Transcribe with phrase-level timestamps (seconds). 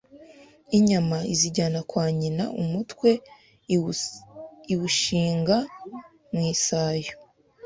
[0.77, 3.09] inyama izijyana kwa nyina umutwe
[4.73, 5.57] iwushinga
[6.33, 7.13] mu isayo